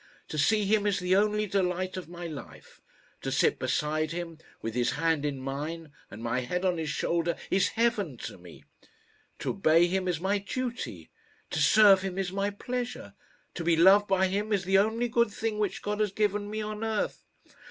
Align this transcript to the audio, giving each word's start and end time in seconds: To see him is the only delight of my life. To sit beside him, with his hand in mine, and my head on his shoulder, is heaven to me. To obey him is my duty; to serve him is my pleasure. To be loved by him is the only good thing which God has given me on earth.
To 0.29 0.37
see 0.39 0.65
him 0.65 0.87
is 0.87 0.97
the 0.97 1.15
only 1.15 1.45
delight 1.45 1.95
of 1.95 2.09
my 2.09 2.25
life. 2.25 2.81
To 3.21 3.31
sit 3.31 3.59
beside 3.59 4.09
him, 4.11 4.39
with 4.59 4.73
his 4.73 4.93
hand 4.93 5.25
in 5.25 5.39
mine, 5.39 5.91
and 6.09 6.23
my 6.23 6.39
head 6.39 6.65
on 6.65 6.79
his 6.79 6.89
shoulder, 6.89 7.35
is 7.51 7.67
heaven 7.77 8.17
to 8.25 8.39
me. 8.39 8.63
To 9.37 9.51
obey 9.51 9.85
him 9.85 10.07
is 10.07 10.19
my 10.19 10.39
duty; 10.39 11.11
to 11.51 11.59
serve 11.59 12.01
him 12.01 12.17
is 12.17 12.31
my 12.31 12.49
pleasure. 12.49 13.13
To 13.53 13.63
be 13.63 13.75
loved 13.77 14.07
by 14.07 14.25
him 14.25 14.51
is 14.51 14.65
the 14.65 14.79
only 14.79 15.07
good 15.07 15.29
thing 15.29 15.59
which 15.59 15.83
God 15.83 15.99
has 15.99 16.11
given 16.11 16.49
me 16.49 16.63
on 16.63 16.83
earth. 16.83 17.23